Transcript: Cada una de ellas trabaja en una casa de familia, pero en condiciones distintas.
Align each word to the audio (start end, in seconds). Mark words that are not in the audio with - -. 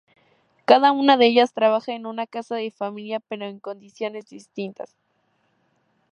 Cada 0.65 0.91
una 0.91 1.15
de 1.15 1.27
ellas 1.27 1.53
trabaja 1.53 1.93
en 1.93 2.07
una 2.07 2.25
casa 2.25 2.55
de 2.55 2.71
familia, 2.71 3.19
pero 3.19 3.45
en 3.45 3.59
condiciones 3.59 4.25
distintas. 4.31 4.95